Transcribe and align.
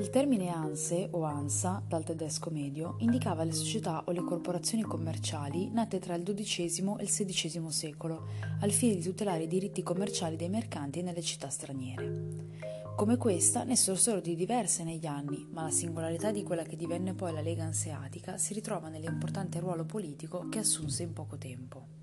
Il 0.00 0.08
termine 0.08 0.48
ANSE 0.48 1.08
o 1.10 1.24
ANSA, 1.24 1.82
dal 1.86 2.04
tedesco 2.04 2.48
medio, 2.48 2.94
indicava 3.00 3.44
le 3.44 3.52
società 3.52 4.02
o 4.06 4.12
le 4.12 4.24
corporazioni 4.24 4.82
commerciali 4.82 5.68
nate 5.70 5.98
tra 5.98 6.14
il 6.14 6.22
XII 6.22 6.94
e 6.96 7.02
il 7.02 7.10
XVI 7.10 7.70
secolo, 7.70 8.28
al 8.60 8.70
fine 8.70 8.94
di 8.94 9.02
tutelare 9.02 9.42
i 9.42 9.46
diritti 9.46 9.82
commerciali 9.82 10.36
dei 10.36 10.48
mercanti 10.48 11.02
nelle 11.02 11.20
città 11.20 11.50
straniere. 11.50 12.48
Come 12.96 13.18
questa 13.18 13.62
ne 13.62 13.76
sorsero 13.76 14.20
di 14.20 14.34
diverse 14.34 14.84
negli 14.84 15.04
anni, 15.04 15.46
ma 15.50 15.64
la 15.64 15.70
singolarità 15.70 16.30
di 16.30 16.44
quella 16.44 16.62
che 16.62 16.76
divenne 16.76 17.12
poi 17.12 17.34
la 17.34 17.42
Lega 17.42 17.64
Anseatica 17.64 18.38
si 18.38 18.54
ritrova 18.54 18.88
nell'importante 18.88 19.60
ruolo 19.60 19.84
politico 19.84 20.48
che 20.48 20.60
assunse 20.60 21.02
in 21.02 21.12
poco 21.12 21.36
tempo. 21.36 21.98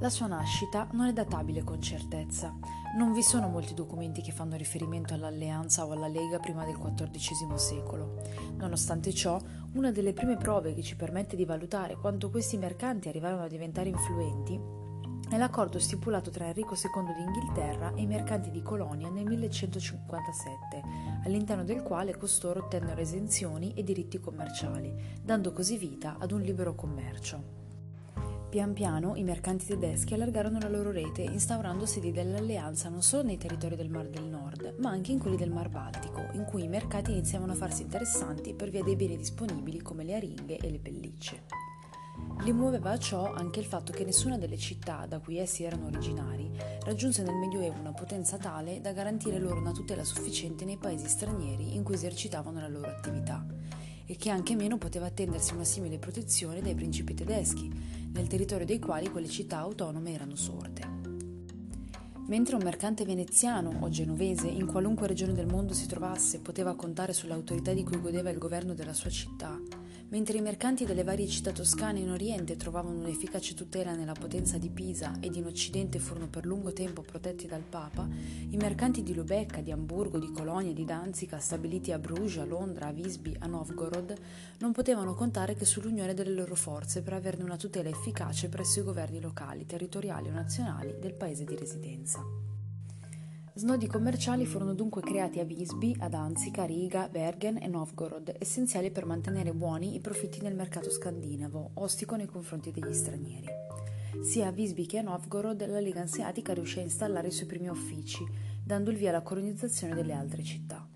La 0.00 0.10
sua 0.10 0.26
nascita 0.26 0.86
non 0.92 1.06
è 1.06 1.12
databile 1.14 1.64
con 1.64 1.80
certezza. 1.80 2.54
Non 2.96 3.12
vi 3.12 3.22
sono 3.22 3.48
molti 3.48 3.74
documenti 3.74 4.22
che 4.22 4.32
fanno 4.32 4.56
riferimento 4.56 5.14
all'alleanza 5.14 5.86
o 5.86 5.92
alla 5.92 6.08
Lega 6.08 6.38
prima 6.38 6.64
del 6.64 6.78
XIV 6.78 7.54
secolo. 7.54 8.22
Nonostante 8.56 9.12
ciò, 9.12 9.38
una 9.74 9.92
delle 9.92 10.12
prime 10.12 10.36
prove 10.36 10.74
che 10.74 10.82
ci 10.82 10.96
permette 10.96 11.36
di 11.36 11.44
valutare 11.44 11.96
quanto 11.96 12.30
questi 12.30 12.56
mercanti 12.56 13.08
arrivarono 13.08 13.42
a 13.42 13.48
diventare 13.48 13.88
influenti 13.88 14.78
è 15.30 15.36
l'accordo 15.36 15.78
stipulato 15.78 16.30
tra 16.30 16.46
Enrico 16.46 16.74
II 16.74 17.14
d'Inghilterra 17.14 17.92
e 17.94 18.00
i 18.00 18.06
mercanti 18.06 18.50
di 18.50 18.62
Colonia 18.62 19.10
nel 19.10 19.26
1157, 19.26 20.82
all'interno 21.24 21.64
del 21.64 21.82
quale 21.82 22.16
costoro 22.16 22.64
ottennero 22.64 22.98
esenzioni 22.98 23.74
e 23.74 23.82
diritti 23.82 24.18
commerciali, 24.18 24.90
dando 25.22 25.52
così 25.52 25.76
vita 25.76 26.16
ad 26.18 26.32
un 26.32 26.40
libero 26.40 26.74
commercio. 26.74 27.67
Pian 28.48 28.72
piano 28.72 29.14
i 29.14 29.24
mercanti 29.24 29.66
tedeschi 29.66 30.14
allargarono 30.14 30.58
la 30.58 30.70
loro 30.70 30.90
rete, 30.90 31.20
instaurando 31.20 31.84
sedi 31.84 32.12
dell'alleanza 32.12 32.88
non 32.88 33.02
solo 33.02 33.24
nei 33.24 33.36
territori 33.36 33.76
del 33.76 33.90
Mar 33.90 34.08
del 34.08 34.24
Nord, 34.24 34.76
ma 34.78 34.88
anche 34.88 35.12
in 35.12 35.18
quelli 35.18 35.36
del 35.36 35.50
Mar 35.50 35.68
Baltico, 35.68 36.26
in 36.32 36.44
cui 36.44 36.64
i 36.64 36.68
mercati 36.68 37.10
iniziavano 37.10 37.52
a 37.52 37.56
farsi 37.56 37.82
interessanti 37.82 38.54
per 38.54 38.70
via 38.70 38.82
dei 38.82 38.96
beni 38.96 39.18
disponibili 39.18 39.82
come 39.82 40.02
le 40.02 40.14
aringhe 40.14 40.56
e 40.56 40.70
le 40.70 40.78
pellicce. 40.78 41.42
Li 42.40 42.52
muoveva 42.52 42.92
a 42.92 42.98
ciò 42.98 43.34
anche 43.34 43.60
il 43.60 43.66
fatto 43.66 43.92
che 43.92 44.06
nessuna 44.06 44.38
delle 44.38 44.56
città 44.56 45.04
da 45.06 45.18
cui 45.18 45.36
essi 45.36 45.64
erano 45.64 45.86
originari 45.86 46.50
raggiunse 46.84 47.22
nel 47.22 47.36
Medioevo 47.36 47.78
una 47.80 47.92
potenza 47.92 48.38
tale 48.38 48.80
da 48.80 48.92
garantire 48.92 49.38
loro 49.38 49.60
una 49.60 49.72
tutela 49.72 50.04
sufficiente 50.04 50.64
nei 50.64 50.78
paesi 50.78 51.06
stranieri 51.06 51.74
in 51.74 51.82
cui 51.82 51.94
esercitavano 51.94 52.60
la 52.60 52.68
loro 52.68 52.88
attività 52.88 53.44
e 54.10 54.16
che 54.16 54.30
anche 54.30 54.56
meno 54.56 54.78
poteva 54.78 55.04
attendersi 55.04 55.52
una 55.52 55.64
simile 55.64 55.98
protezione 55.98 56.62
dai 56.62 56.74
principi 56.74 57.12
tedeschi, 57.12 57.70
nel 58.10 58.26
territorio 58.26 58.64
dei 58.64 58.78
quali 58.78 59.10
quelle 59.10 59.28
città 59.28 59.58
autonome 59.58 60.14
erano 60.14 60.34
sorte. 60.34 60.80
Mentre 62.26 62.56
un 62.56 62.62
mercante 62.62 63.04
veneziano 63.04 63.76
o 63.80 63.88
genovese 63.90 64.48
in 64.48 64.66
qualunque 64.66 65.06
regione 65.06 65.34
del 65.34 65.46
mondo 65.46 65.74
si 65.74 65.86
trovasse 65.86 66.40
poteva 66.40 66.74
contare 66.74 67.12
sull'autorità 67.12 67.74
di 67.74 67.84
cui 67.84 68.00
godeva 68.00 68.30
il 68.30 68.38
governo 68.38 68.72
della 68.72 68.94
sua 68.94 69.10
città, 69.10 69.58
Mentre 70.10 70.38
i 70.38 70.40
mercanti 70.40 70.86
delle 70.86 71.04
varie 71.04 71.26
città 71.26 71.52
toscane 71.52 71.98
in 71.98 72.08
Oriente 72.08 72.56
trovavano 72.56 72.98
un'efficace 72.98 73.52
tutela 73.52 73.94
nella 73.94 74.14
potenza 74.14 74.56
di 74.56 74.70
Pisa 74.70 75.18
ed 75.20 75.36
in 75.36 75.44
Occidente 75.44 75.98
furono 75.98 76.28
per 76.28 76.46
lungo 76.46 76.72
tempo 76.72 77.02
protetti 77.02 77.46
dal 77.46 77.60
Papa, 77.60 78.08
i 78.48 78.56
mercanti 78.56 79.02
di 79.02 79.14
Lubecca, 79.14 79.60
di 79.60 79.70
Amburgo, 79.70 80.18
di 80.18 80.32
Colonia, 80.32 80.72
di 80.72 80.86
Danzica, 80.86 81.38
stabiliti 81.38 81.92
a 81.92 81.98
Bruges, 81.98 82.38
a 82.38 82.46
Londra, 82.46 82.86
a 82.86 82.92
Visby, 82.92 83.36
a 83.38 83.46
Novgorod, 83.46 84.14
non 84.60 84.72
potevano 84.72 85.12
contare 85.12 85.54
che 85.54 85.66
sull'unione 85.66 86.14
delle 86.14 86.32
loro 86.32 86.54
forze 86.54 87.02
per 87.02 87.12
averne 87.12 87.44
una 87.44 87.58
tutela 87.58 87.90
efficace 87.90 88.48
presso 88.48 88.80
i 88.80 88.84
governi 88.84 89.20
locali, 89.20 89.66
territoriali 89.66 90.28
o 90.28 90.32
nazionali 90.32 90.94
del 90.98 91.12
paese 91.12 91.44
di 91.44 91.54
residenza. 91.54 92.57
Snodi 93.58 93.88
commerciali 93.88 94.46
furono 94.46 94.72
dunque 94.72 95.02
creati 95.02 95.40
a 95.40 95.44
Visby, 95.44 95.96
a 95.98 96.08
Danzica, 96.08 96.62
Riga, 96.62 97.08
Bergen 97.08 97.58
e 97.60 97.66
Novgorod, 97.66 98.36
essenziali 98.38 98.92
per 98.92 99.04
mantenere 99.04 99.52
buoni 99.52 99.96
i 99.96 100.00
profitti 100.00 100.40
nel 100.40 100.54
mercato 100.54 100.88
scandinavo, 100.90 101.72
ostico 101.74 102.14
nei 102.14 102.26
confronti 102.26 102.70
degli 102.70 102.92
stranieri. 102.92 103.48
Sia 104.22 104.46
a 104.46 104.52
Visby 104.52 104.86
che 104.86 104.98
a 104.98 105.02
Novgorod 105.02 105.66
la 105.66 105.80
Lega 105.80 106.02
Anseatica 106.02 106.54
riuscì 106.54 106.78
a 106.78 106.82
installare 106.82 107.26
i 107.26 107.32
suoi 107.32 107.48
primi 107.48 107.66
uffici, 107.66 108.24
dando 108.64 108.90
il 108.90 108.96
via 108.96 109.08
alla 109.08 109.22
colonizzazione 109.22 109.96
delle 109.96 110.12
altre 110.12 110.44
città. 110.44 110.86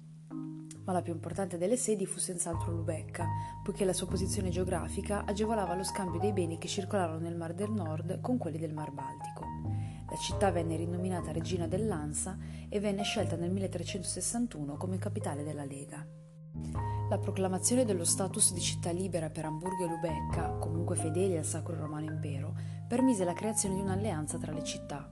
Ma 0.85 0.93
la 0.93 1.03
più 1.03 1.13
importante 1.13 1.59
delle 1.59 1.77
sedi 1.77 2.07
fu 2.07 2.21
senz'altro 2.21 2.71
Lubecca, 2.71 3.27
poiché 3.65 3.85
la 3.85 3.93
sua 3.93 4.07
posizione 4.07 4.51
geografica 4.51 5.25
agevolava 5.25 5.75
lo 5.75 5.83
scambio 5.83 6.21
dei 6.21 6.33
beni 6.33 6.59
che 6.59 6.69
circolavano 6.69 7.19
nel 7.19 7.35
Mar 7.35 7.55
del 7.55 7.73
Nord 7.73 8.21
con 8.21 8.39
quelli 8.39 8.59
del 8.59 8.73
Mar 8.73 8.93
Baltico. 8.93 9.82
La 10.13 10.19
città 10.19 10.51
venne 10.51 10.77
rinominata 10.77 11.33
Regina 11.33 11.67
dell'Ansa 11.67 12.37
e 12.69 12.79
venne 12.81 13.03
scelta 13.03 13.35
nel 13.35 13.51
1361 13.51 14.77
come 14.77 14.99
capitale 14.99 15.43
della 15.43 15.65
Lega. 15.65 16.07
La 17.09 17.17
proclamazione 17.17 17.87
dello 17.87 18.05
status 18.05 18.53
di 18.53 18.61
città 18.61 18.91
libera 18.91 19.31
per 19.31 19.47
Amburgo 19.47 19.87
e 19.87 19.89
Lubecca, 19.89 20.51
comunque 20.59 20.97
fedeli 20.97 21.39
al 21.39 21.47
Sacro 21.47 21.79
Romano 21.79 22.11
Impero, 22.11 22.55
permise 22.87 23.25
la 23.25 23.33
creazione 23.33 23.77
di 23.77 23.81
un'alleanza 23.81 24.37
tra 24.37 24.53
le 24.53 24.63
città. 24.63 25.11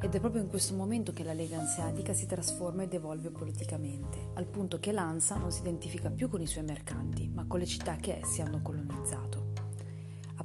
Ed 0.00 0.16
è 0.16 0.18
proprio 0.18 0.42
in 0.42 0.48
questo 0.48 0.74
momento 0.74 1.12
che 1.12 1.22
la 1.22 1.32
Lega 1.32 1.56
Anseatica 1.56 2.12
si 2.12 2.26
trasforma 2.26 2.82
ed 2.82 2.92
evolve 2.92 3.30
politicamente, 3.30 4.32
al 4.34 4.46
punto 4.46 4.80
che 4.80 4.90
l'Ansa 4.90 5.36
non 5.36 5.52
si 5.52 5.60
identifica 5.60 6.10
più 6.10 6.28
con 6.28 6.40
i 6.40 6.48
suoi 6.48 6.64
mercanti, 6.64 7.28
ma 7.28 7.46
con 7.46 7.60
le 7.60 7.66
città 7.66 7.94
che 7.94 8.18
essi 8.18 8.42
hanno 8.42 8.62
colonizzato. 8.62 9.49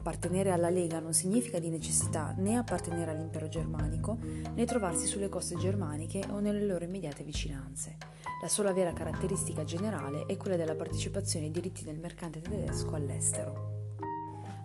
Appartenere 0.06 0.52
alla 0.52 0.70
Lega 0.70 1.00
non 1.00 1.14
significa 1.14 1.58
di 1.58 1.72
necessità 1.72 2.36
né 2.38 2.58
appartenere 2.58 3.10
all'impero 3.10 3.48
germanico 3.48 4.20
né 4.54 4.64
trovarsi 4.64 5.08
sulle 5.08 5.30
coste 5.30 5.56
germaniche 5.56 6.24
o 6.30 6.38
nelle 6.38 6.64
loro 6.64 6.86
immediate 6.86 7.24
vicinanze. 7.24 7.98
La 8.40 8.48
sola 8.48 8.72
vera 8.72 8.94
caratteristica 8.94 9.64
generale 9.64 10.28
è 10.28 10.38
quella 10.38 10.58
della 10.58 10.76
partecipazione 10.76 11.48
ai 11.48 11.52
diritti 11.52 11.84
del 11.84 11.98
mercante 11.98 12.40
tedesco 12.40 12.94
all'estero. 12.94 13.96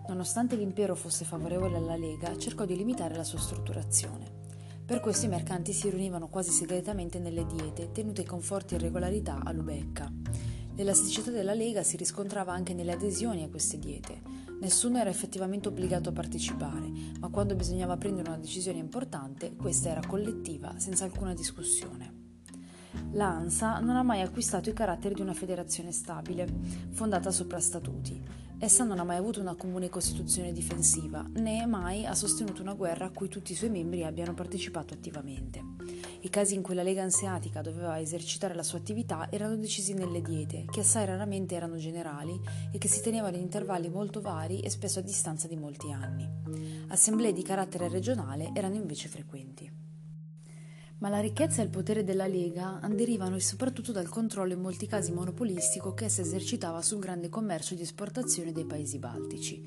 Nonostante 0.09 0.55
l'impero 0.55 0.93
fosse 0.93 1.25
favorevole 1.25 1.77
alla 1.77 1.95
Lega, 1.95 2.37
cercò 2.37 2.65
di 2.65 2.77
limitare 2.77 3.15
la 3.15 3.23
sua 3.23 3.39
strutturazione. 3.39 4.29
Per 4.85 4.99
questo 4.99 5.25
i 5.25 5.29
mercanti 5.29 5.73
si 5.73 5.89
riunivano 5.89 6.27
quasi 6.27 6.51
segretamente 6.51 7.17
nelle 7.17 7.47
diete, 7.47 7.91
tenute 7.91 8.23
con 8.25 8.41
forti 8.41 8.75
irregolarità 8.75 9.41
a 9.43 9.51
Lubecca. 9.51 10.07
L'elasticità 10.75 11.31
della 11.31 11.55
Lega 11.55 11.81
si 11.81 11.97
riscontrava 11.97 12.53
anche 12.53 12.75
nelle 12.75 12.91
adesioni 12.91 13.43
a 13.43 13.49
queste 13.49 13.79
diete. 13.79 14.40
Nessuno 14.61 14.99
era 14.99 15.09
effettivamente 15.09 15.69
obbligato 15.69 16.09
a 16.09 16.11
partecipare, 16.11 16.87
ma 17.19 17.29
quando 17.29 17.55
bisognava 17.55 17.97
prendere 17.97 18.29
una 18.29 18.37
decisione 18.37 18.77
importante, 18.77 19.55
questa 19.55 19.89
era 19.89 20.05
collettiva, 20.05 20.77
senza 20.77 21.03
alcuna 21.03 21.33
discussione. 21.33 22.19
L'ANSA 23.13 23.79
non 23.79 23.95
ha 23.95 24.03
mai 24.03 24.21
acquistato 24.21 24.69
i 24.69 24.73
caratteri 24.73 25.15
di 25.15 25.21
una 25.21 25.33
federazione 25.33 25.91
stabile, 25.91 26.47
fondata 26.91 27.31
sopra 27.31 27.59
statuti. 27.59 28.23
Essa 28.63 28.83
non 28.83 28.99
ha 28.99 29.03
mai 29.03 29.17
avuto 29.17 29.41
una 29.41 29.55
comune 29.55 29.89
costituzione 29.89 30.51
difensiva, 30.51 31.25
né 31.37 31.65
mai 31.65 32.05
ha 32.05 32.13
sostenuto 32.13 32.61
una 32.61 32.75
guerra 32.75 33.05
a 33.05 33.09
cui 33.09 33.27
tutti 33.27 33.53
i 33.53 33.55
suoi 33.55 33.71
membri 33.71 34.03
abbiano 34.03 34.35
partecipato 34.35 34.93
attivamente. 34.93 35.63
I 36.19 36.29
casi 36.29 36.53
in 36.53 36.61
cui 36.61 36.75
la 36.75 36.83
Lega 36.83 37.01
Anseatica 37.01 37.63
doveva 37.63 37.99
esercitare 37.99 38.53
la 38.53 38.61
sua 38.61 38.77
attività 38.77 39.31
erano 39.31 39.55
decisi 39.55 39.95
nelle 39.95 40.21
diete, 40.21 40.65
che 40.69 40.81
assai 40.81 41.07
raramente 41.07 41.55
erano 41.55 41.77
generali 41.77 42.39
e 42.71 42.77
che 42.77 42.87
si 42.87 43.01
tenevano 43.01 43.35
in 43.35 43.41
intervalli 43.41 43.89
molto 43.89 44.21
vari 44.21 44.59
e 44.59 44.69
spesso 44.69 44.99
a 44.99 45.01
distanza 45.01 45.47
di 45.47 45.55
molti 45.55 45.91
anni. 45.91 46.29
Assemblee 46.89 47.33
di 47.33 47.41
carattere 47.41 47.89
regionale 47.89 48.51
erano 48.53 48.75
invece 48.75 49.07
frequenti. 49.07 49.90
Ma 51.01 51.09
la 51.09 51.19
ricchezza 51.19 51.61
e 51.61 51.63
il 51.63 51.71
potere 51.71 52.03
della 52.03 52.27
Lega 52.27 52.79
derivano 52.91 53.39
soprattutto 53.39 53.91
dal 53.91 54.07
controllo 54.07 54.53
in 54.53 54.61
molti 54.61 54.85
casi 54.85 55.11
monopolistico 55.11 55.95
che 55.95 56.05
essa 56.05 56.21
esercitava 56.21 56.83
sul 56.83 56.99
grande 56.99 57.27
commercio 57.27 57.73
di 57.73 57.81
esportazione 57.81 58.51
dei 58.51 58.65
paesi 58.65 58.99
baltici. 58.99 59.63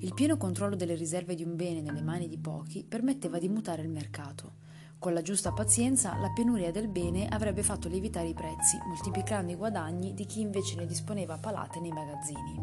Il 0.00 0.14
pieno 0.14 0.38
controllo 0.38 0.76
delle 0.76 0.94
riserve 0.94 1.34
di 1.34 1.42
un 1.42 1.56
bene 1.56 1.82
nelle 1.82 2.00
mani 2.00 2.26
di 2.26 2.38
pochi 2.38 2.86
permetteva 2.88 3.38
di 3.38 3.50
mutare 3.50 3.82
il 3.82 3.90
mercato. 3.90 4.52
Con 4.98 5.12
la 5.12 5.20
giusta 5.20 5.52
pazienza, 5.52 6.16
la 6.16 6.32
penuria 6.34 6.70
del 6.70 6.88
bene 6.88 7.28
avrebbe 7.28 7.62
fatto 7.62 7.86
lievitare 7.86 8.28
i 8.28 8.34
prezzi, 8.34 8.78
moltiplicando 8.86 9.52
i 9.52 9.56
guadagni 9.56 10.14
di 10.14 10.24
chi 10.24 10.40
invece 10.40 10.76
ne 10.76 10.86
disponeva 10.86 11.34
a 11.34 11.38
palate 11.38 11.80
nei 11.80 11.92
magazzini. 11.92 12.56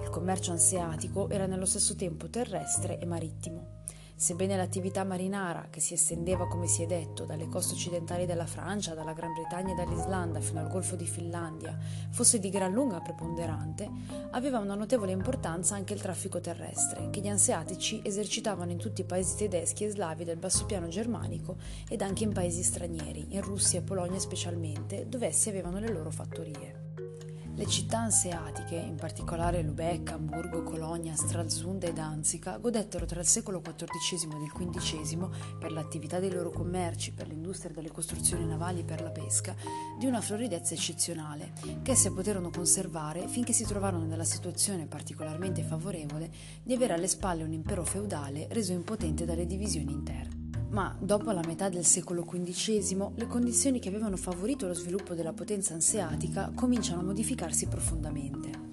Il 0.00 0.08
commercio 0.08 0.52
anseatico 0.52 1.28
era 1.28 1.44
nello 1.44 1.66
stesso 1.66 1.96
tempo 1.96 2.30
terrestre 2.30 2.98
e 2.98 3.04
marittimo. 3.04 3.81
Sebbene 4.22 4.56
l'attività 4.56 5.02
marinara, 5.02 5.66
che 5.68 5.80
si 5.80 5.94
estendeva, 5.94 6.46
come 6.46 6.68
si 6.68 6.84
è 6.84 6.86
detto, 6.86 7.24
dalle 7.24 7.48
coste 7.48 7.74
occidentali 7.74 8.24
della 8.24 8.46
Francia, 8.46 8.94
dalla 8.94 9.14
Gran 9.14 9.32
Bretagna 9.32 9.72
e 9.72 9.74
dall'Islanda 9.74 10.38
fino 10.38 10.60
al 10.60 10.68
Golfo 10.68 10.94
di 10.94 11.06
Finlandia, 11.06 11.76
fosse 12.10 12.38
di 12.38 12.48
gran 12.48 12.72
lunga 12.72 13.00
preponderante, 13.00 13.90
aveva 14.30 14.60
una 14.60 14.76
notevole 14.76 15.10
importanza 15.10 15.74
anche 15.74 15.94
il 15.94 16.00
traffico 16.00 16.40
terrestre, 16.40 17.10
che 17.10 17.18
gli 17.18 17.26
anseatici 17.26 18.00
esercitavano 18.04 18.70
in 18.70 18.78
tutti 18.78 19.00
i 19.00 19.06
paesi 19.06 19.34
tedeschi 19.34 19.82
e 19.82 19.90
slavi 19.90 20.22
del 20.22 20.38
basso 20.38 20.66
piano 20.66 20.86
germanico 20.86 21.56
ed 21.88 22.00
anche 22.00 22.22
in 22.22 22.32
paesi 22.32 22.62
stranieri, 22.62 23.34
in 23.34 23.40
Russia 23.40 23.80
e 23.80 23.82
Polonia 23.82 24.20
specialmente, 24.20 25.08
dove 25.08 25.26
essi 25.26 25.48
avevano 25.48 25.80
le 25.80 25.90
loro 25.90 26.12
fattorie. 26.12 26.81
Le 27.54 27.66
città 27.66 27.98
anseatiche, 27.98 28.76
in 28.76 28.96
particolare 28.96 29.62
Lubeck, 29.62 30.10
Amburgo, 30.12 30.62
Colonia, 30.62 31.14
Stralsund 31.14 31.82
e 31.84 31.92
Danzica, 31.92 32.56
godettero 32.56 33.04
tra 33.04 33.20
il 33.20 33.26
secolo 33.26 33.60
XIV 33.60 34.32
ed 34.32 34.42
il 34.42 34.52
XV, 34.52 35.58
per 35.58 35.70
l'attività 35.70 36.18
dei 36.18 36.32
loro 36.32 36.50
commerci, 36.50 37.12
per 37.12 37.28
l'industria 37.28 37.72
delle 37.74 37.90
costruzioni 37.90 38.46
navali 38.46 38.80
e 38.80 38.84
per 38.84 39.02
la 39.02 39.10
pesca, 39.10 39.54
di 39.98 40.06
una 40.06 40.22
floridezza 40.22 40.72
eccezionale, 40.72 41.52
che 41.82 41.90
esse 41.90 42.10
poterono 42.10 42.50
conservare 42.50 43.28
finché 43.28 43.52
si 43.52 43.64
trovarono 43.64 44.06
nella 44.06 44.24
situazione 44.24 44.86
particolarmente 44.86 45.62
favorevole 45.62 46.30
di 46.62 46.72
avere 46.72 46.94
alle 46.94 47.08
spalle 47.08 47.44
un 47.44 47.52
impero 47.52 47.84
feudale 47.84 48.48
reso 48.50 48.72
impotente 48.72 49.26
dalle 49.26 49.46
divisioni 49.46 49.92
interne 49.92 50.41
ma 50.72 50.94
dopo 50.98 51.30
la 51.32 51.42
metà 51.46 51.68
del 51.68 51.84
secolo 51.84 52.24
XV 52.24 53.12
le 53.14 53.26
condizioni 53.26 53.78
che 53.78 53.88
avevano 53.88 54.16
favorito 54.16 54.66
lo 54.66 54.74
sviluppo 54.74 55.14
della 55.14 55.32
potenza 55.32 55.74
anseatica 55.74 56.50
cominciano 56.54 57.00
a 57.00 57.04
modificarsi 57.04 57.66
profondamente. 57.66 58.70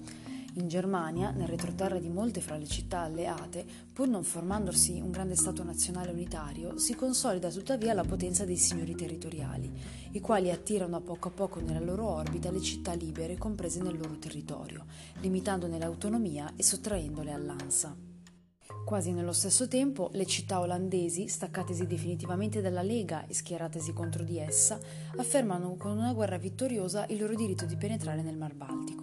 In 0.54 0.66
Germania, 0.66 1.30
nel 1.30 1.46
retroterra 1.46 1.98
di 1.98 2.08
molte 2.08 2.40
fra 2.40 2.56
le 2.56 2.66
città 2.66 3.00
alleate, 3.00 3.64
pur 3.92 4.08
non 4.08 4.24
formandosi 4.24 5.00
un 5.00 5.12
grande 5.12 5.36
Stato 5.36 5.62
nazionale 5.62 6.10
unitario, 6.10 6.76
si 6.76 6.96
consolida 6.96 7.50
tuttavia 7.50 7.94
la 7.94 8.02
potenza 8.02 8.44
dei 8.44 8.56
signori 8.56 8.96
territoriali, 8.96 9.70
i 10.10 10.20
quali 10.20 10.50
attirano 10.50 10.96
a 10.96 11.00
poco 11.00 11.28
a 11.28 11.32
poco 11.32 11.60
nella 11.60 11.78
loro 11.78 12.08
orbita 12.08 12.50
le 12.50 12.60
città 12.60 12.94
libere 12.94 13.38
comprese 13.38 13.80
nel 13.80 13.96
loro 13.96 14.18
territorio, 14.18 14.86
limitandone 15.20 15.78
l'autonomia 15.78 16.52
e 16.56 16.64
sottraendole 16.64 17.32
all'ANSA. 17.32 18.09
Quasi 18.84 19.12
nello 19.12 19.32
stesso 19.32 19.68
tempo, 19.68 20.10
le 20.12 20.26
città 20.26 20.60
olandesi, 20.60 21.28
staccatesi 21.28 21.86
definitivamente 21.86 22.60
dalla 22.60 22.82
Lega 22.82 23.26
e 23.26 23.34
schieratesi 23.34 23.92
contro 23.92 24.24
di 24.24 24.38
essa, 24.38 24.78
affermano 25.16 25.76
con 25.76 25.96
una 25.96 26.12
guerra 26.12 26.38
vittoriosa 26.38 27.06
il 27.08 27.20
loro 27.20 27.34
diritto 27.34 27.66
di 27.66 27.76
penetrare 27.76 28.22
nel 28.22 28.36
Mar 28.36 28.54
Baltico. 28.54 28.99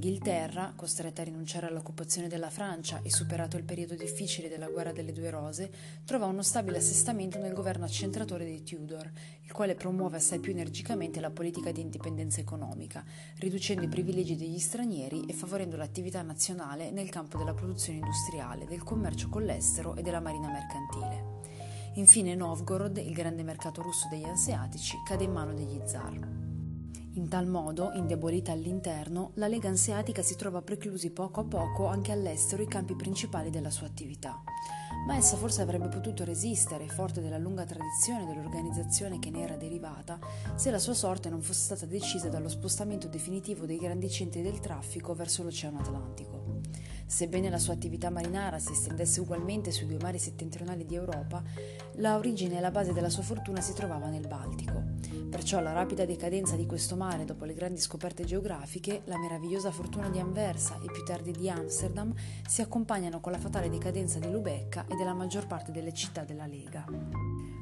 L'Inghilterra, 0.00 0.72
costretta 0.76 1.20
a 1.20 1.26
rinunciare 1.26 1.66
all'occupazione 1.66 2.26
della 2.26 2.48
Francia 2.48 3.00
e 3.02 3.10
superato 3.10 3.58
il 3.58 3.64
periodo 3.64 3.94
difficile 3.94 4.48
della 4.48 4.70
guerra 4.70 4.92
delle 4.92 5.12
due 5.12 5.28
rose, 5.28 5.70
trova 6.06 6.24
uno 6.24 6.40
stabile 6.40 6.78
assestamento 6.78 7.38
nel 7.38 7.52
governo 7.52 7.84
accentratore 7.84 8.46
dei 8.46 8.62
Tudor, 8.62 9.10
il 9.42 9.52
quale 9.52 9.74
promuove 9.74 10.16
assai 10.16 10.38
più 10.38 10.52
energicamente 10.52 11.20
la 11.20 11.28
politica 11.28 11.70
di 11.70 11.82
indipendenza 11.82 12.40
economica, 12.40 13.04
riducendo 13.40 13.84
i 13.84 13.88
privilegi 13.88 14.36
degli 14.36 14.58
stranieri 14.58 15.26
e 15.26 15.34
favorendo 15.34 15.76
l'attività 15.76 16.22
nazionale 16.22 16.90
nel 16.90 17.10
campo 17.10 17.36
della 17.36 17.52
produzione 17.52 17.98
industriale, 17.98 18.64
del 18.64 18.82
commercio 18.82 19.28
con 19.28 19.44
l'estero 19.44 19.96
e 19.96 20.02
della 20.02 20.20
marina 20.20 20.48
mercantile. 20.48 21.40
Infine 21.96 22.34
Novgorod, 22.34 22.96
il 22.96 23.12
grande 23.12 23.42
mercato 23.42 23.82
russo 23.82 24.08
degli 24.08 24.24
anseatici, 24.24 24.96
cade 25.04 25.24
in 25.24 25.32
mano 25.32 25.52
degli 25.52 25.78
zar. 25.84 26.39
In 27.20 27.28
tal 27.28 27.46
modo, 27.46 27.92
indebolita 27.92 28.52
all'interno, 28.52 29.32
la 29.34 29.46
Lega 29.46 29.68
Anseatica 29.68 30.22
si 30.22 30.36
trova 30.36 30.62
preclusi 30.62 31.10
poco 31.10 31.40
a 31.40 31.44
poco 31.44 31.84
anche 31.84 32.12
all'estero 32.12 32.62
i 32.62 32.66
campi 32.66 32.96
principali 32.96 33.50
della 33.50 33.68
sua 33.68 33.86
attività. 33.86 34.42
Ma 35.06 35.16
essa 35.16 35.36
forse 35.36 35.60
avrebbe 35.60 35.88
potuto 35.88 36.24
resistere, 36.24 36.88
forte 36.88 37.20
della 37.20 37.36
lunga 37.36 37.66
tradizione 37.66 38.24
dell'organizzazione 38.24 39.18
che 39.18 39.28
ne 39.28 39.42
era 39.42 39.56
derivata, 39.56 40.18
se 40.54 40.70
la 40.70 40.78
sua 40.78 40.94
sorte 40.94 41.28
non 41.28 41.42
fosse 41.42 41.64
stata 41.64 41.84
decisa 41.84 42.30
dallo 42.30 42.48
spostamento 42.48 43.06
definitivo 43.06 43.66
dei 43.66 43.76
grandi 43.76 44.08
centri 44.08 44.40
del 44.40 44.58
traffico 44.58 45.12
verso 45.12 45.42
l'Oceano 45.42 45.80
Atlantico. 45.80 46.62
Sebbene 47.04 47.50
la 47.50 47.58
sua 47.58 47.74
attività 47.74 48.08
marinara 48.08 48.58
si 48.58 48.72
estendesse 48.72 49.20
ugualmente 49.20 49.72
sui 49.72 49.86
due 49.86 49.98
mari 50.00 50.18
settentrionali 50.18 50.86
di 50.86 50.94
Europa, 50.94 51.42
la 51.96 52.16
origine 52.16 52.56
e 52.56 52.60
la 52.60 52.70
base 52.70 52.94
della 52.94 53.10
sua 53.10 53.22
fortuna 53.22 53.60
si 53.60 53.74
trovava 53.74 54.08
nel 54.08 54.26
Baltico. 54.26 54.89
Perciò 55.40 55.58
la 55.60 55.72
rapida 55.72 56.04
decadenza 56.04 56.54
di 56.54 56.66
questo 56.66 56.96
mare 56.96 57.24
dopo 57.24 57.46
le 57.46 57.54
grandi 57.54 57.80
scoperte 57.80 58.24
geografiche, 58.24 59.00
la 59.06 59.16
meravigliosa 59.16 59.70
fortuna 59.70 60.10
di 60.10 60.18
Anversa 60.18 60.78
e 60.82 60.92
più 60.92 61.02
tardi 61.02 61.32
di 61.32 61.48
Amsterdam 61.48 62.12
si 62.46 62.60
accompagnano 62.60 63.20
con 63.20 63.32
la 63.32 63.38
fatale 63.38 63.70
decadenza 63.70 64.18
di 64.18 64.30
Lubecca 64.30 64.84
e 64.86 64.96
della 64.96 65.14
maggior 65.14 65.46
parte 65.46 65.72
delle 65.72 65.94
città 65.94 66.24
della 66.24 66.44
Lega. 66.44 66.84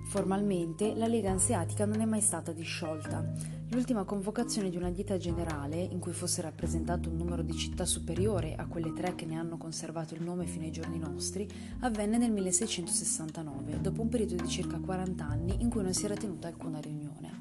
Formalmente 0.08 0.96
la 0.96 1.06
Lega 1.06 1.30
Anseatica 1.30 1.84
non 1.84 2.00
è 2.00 2.04
mai 2.04 2.20
stata 2.20 2.50
disciolta. 2.50 3.24
L'ultima 3.70 4.02
convocazione 4.02 4.70
di 4.70 4.76
una 4.76 4.90
dieta 4.90 5.16
generale, 5.16 5.80
in 5.80 6.00
cui 6.00 6.12
fosse 6.12 6.42
rappresentato 6.42 7.08
un 7.08 7.16
numero 7.16 7.42
di 7.42 7.54
città 7.54 7.84
superiore 7.84 8.56
a 8.56 8.66
quelle 8.66 8.92
tre 8.92 9.14
che 9.14 9.24
ne 9.24 9.36
hanno 9.36 9.56
conservato 9.56 10.14
il 10.14 10.22
nome 10.22 10.46
fino 10.46 10.64
ai 10.64 10.72
giorni 10.72 10.98
nostri, 10.98 11.48
avvenne 11.82 12.18
nel 12.18 12.32
1669, 12.32 13.80
dopo 13.80 14.02
un 14.02 14.08
periodo 14.08 14.34
di 14.34 14.48
circa 14.48 14.80
40 14.80 15.24
anni 15.24 15.62
in 15.62 15.70
cui 15.70 15.84
non 15.84 15.94
si 15.94 16.06
era 16.06 16.16
tenuta 16.16 16.48
alcuna 16.48 16.80
riunione 16.80 17.37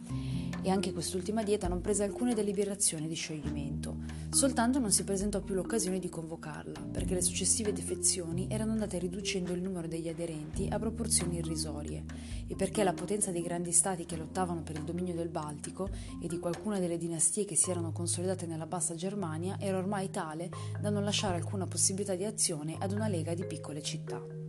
e 0.68 0.70
anche 0.70 0.92
quest'ultima 0.92 1.44
dieta 1.44 1.70
non 1.70 1.80
prese 1.80 2.04
alcune 2.04 2.34
deliberazioni 2.34 3.08
di 3.08 3.16
scioglimento, 3.16 4.00
soltanto 4.30 4.80
non 4.80 4.92
si 4.92 5.06
presentò 5.06 5.40
più 5.40 5.56
l'occasione 5.56 5.98
di 5.98 6.10
convocarla, 6.10 6.90
perché 6.92 7.14
le 7.14 7.22
successive 7.22 7.72
defezioni 7.72 8.48
erano 8.50 8.74
andate 8.74 9.00
riducendo 9.00 9.54
il 9.54 9.62
numero 9.62 9.88
degli 9.88 10.10
aderenti 10.10 10.68
a 10.70 10.78
proporzioni 10.78 11.38
irrisorie 11.38 12.04
e 12.48 12.56
perché 12.56 12.84
la 12.84 12.92
potenza 12.92 13.32
dei 13.32 13.44
grandi 13.44 13.72
stati 13.72 14.06
che 14.06 14.18
lottavano 14.18 14.62
per 14.62 14.76
il 14.76 14.84
dominio 14.84 15.16
del 15.16 15.30
Baltico 15.30 15.88
e 16.22 16.28
di 16.28 16.38
qualcuna 16.38 16.80
delle 16.80 16.98
dinastie 16.98 17.46
che 17.46 17.56
si 17.56 17.72
erano 17.72 17.94
consolidate 17.94 18.46
nella 18.46 18.66
bassa 18.66 18.94
Germania 18.94 19.58
era 19.62 19.78
ormai 19.78 20.10
tale 20.10 20.50
da 20.82 20.90
non 20.90 21.06
lasciare 21.06 21.38
alcuna 21.38 21.66
possibilità 21.66 22.14
di 22.14 22.26
azione 22.26 22.76
ad 22.78 22.92
una 22.92 23.08
lega 23.08 23.34
di 23.34 23.46
piccole 23.46 23.82
città. 23.82 24.47